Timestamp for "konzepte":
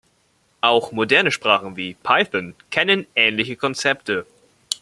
3.55-4.25